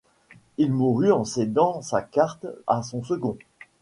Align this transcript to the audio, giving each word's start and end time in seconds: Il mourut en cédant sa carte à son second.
Il 0.57 0.71
mourut 0.73 1.11
en 1.11 1.25
cédant 1.25 1.83
sa 1.83 2.01
carte 2.01 2.47
à 2.65 2.81
son 2.81 3.03
second. 3.03 3.37